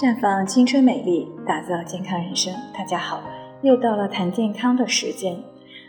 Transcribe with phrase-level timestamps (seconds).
[0.00, 2.50] 绽放青春美丽，打造健康人生。
[2.72, 3.22] 大家好，
[3.60, 5.36] 又到了谈健康的时间。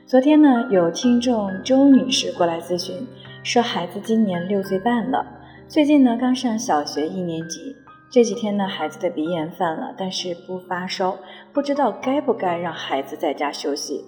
[0.05, 3.07] 昨天呢，有听众周女士过来咨询，
[3.41, 5.25] 说孩子今年六岁半了，
[5.65, 7.73] 最近呢刚上小学一年级。
[8.11, 11.17] 这几天呢，孩子的鼻炎犯了，但是不发烧，
[11.53, 14.03] 不知道该不该让孩子在家休息。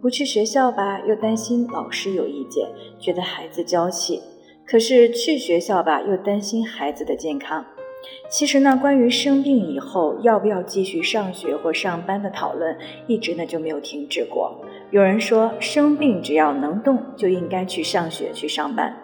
[0.00, 2.68] 不去学校吧，又担心老师有意见，
[3.00, 4.20] 觉得孩子娇气；
[4.64, 7.64] 可是去学校吧，又担心孩子的健康。
[8.28, 12.76] 其实呢，关于生病以后要不要继续上学或上班的讨论，
[13.06, 14.54] 一直呢就没有停止过。
[14.90, 18.94] 有人说，生病只要能动，就应该去上学去上班，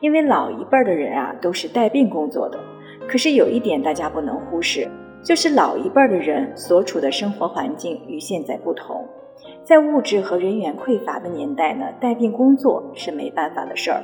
[0.00, 2.58] 因为老一辈的人啊都是带病工作的。
[3.06, 4.88] 可是有一点大家不能忽视，
[5.22, 9.06] 就是老一辈的人所处的生活环境与现在不同，
[9.64, 14.02] 在物质和人员匮乏的年代呢，带病工作是没办法的事儿。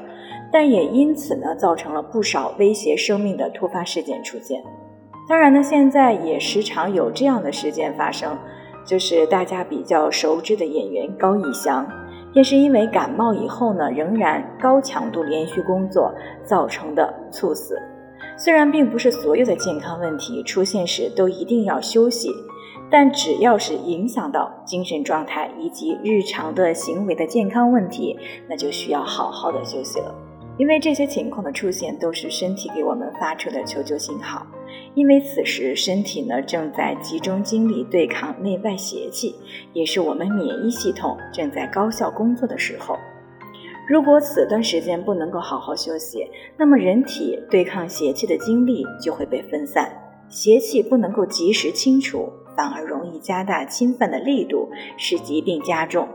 [0.50, 4.60] 但也因此呢，造成了不少威胁生命的突发事件出现。
[5.28, 8.36] 当然呢，现在也时常有这样的事件发生，
[8.84, 11.86] 就是大家比较熟知的演员高以翔，
[12.32, 17.78] 便是因为感冒以后呢，仍然高强度连续工作造成的猝死。
[18.36, 22.30] 虽然并不是所有的健康问题出现时都一定要休息，
[22.90, 30.14] 但只要是影响到精神状态以及日常的行为的健康问题，那就需要好好的休息了。
[30.58, 34.46] 因为这些情况的出现都是身体给我们发出的求救信号，
[34.94, 39.34] 因为此时身体呢正在集中精力对抗内外邪气，
[39.72, 42.98] 也是我们免疫系统正在高效工作的时候。
[43.88, 49.90] 如果此段时间不能够好好休息，那么人体对抗邪气的精力就会被分散，
[50.28, 52.30] 邪气不能够及时清除，
[52.60, 56.06] 反而容易加大侵犯的力度，使疾病加重。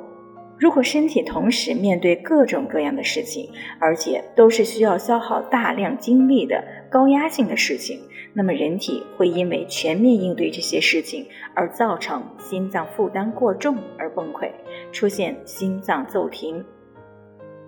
[0.59, 7.99] 如果身体同时面对各种各样的事情，而且都是需要消耗大量精力的高压性的事情，
[8.31, 14.51] 那么人体会因为全面应对这些事情而造成心脏负担过重而崩溃，
[14.91, 16.63] 出现心脏骤停、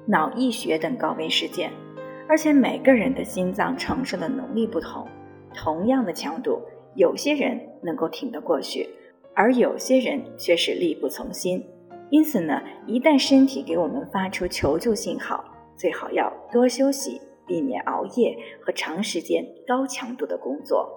[0.05, 1.71] 脑溢血等高危事件。
[2.29, 5.07] 而且每个人的心脏承受的能力不同，
[5.55, 6.61] 同样的强度，
[6.97, 8.89] 有些人能够挺得过去，
[9.35, 11.63] 而有些人却是力不从心。
[12.09, 20.89] 因此呢，一旦身体给我们发出求救信号，最好要多休息，避免熬夜和长时间高强度的工作。